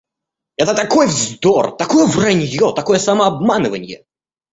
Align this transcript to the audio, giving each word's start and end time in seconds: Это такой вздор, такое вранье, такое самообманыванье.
Это 0.57 0.73
такой 0.73 1.05
вздор, 1.05 1.77
такое 1.77 2.07
вранье, 2.07 2.73
такое 2.73 2.97
самообманыванье. 2.97 4.03